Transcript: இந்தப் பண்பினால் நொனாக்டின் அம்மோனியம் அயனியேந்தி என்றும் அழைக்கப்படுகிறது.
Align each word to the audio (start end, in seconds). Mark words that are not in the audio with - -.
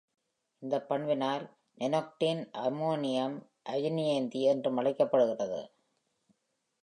இந்தப் 0.63 0.87
பண்பினால் 0.87 1.43
நொனாக்டின் 1.79 2.41
அம்மோனியம் 2.57 3.35
அயனியேந்தி 3.69 4.41
என்றும் 4.45 4.77
அழைக்கப்படுகிறது. 4.77 5.61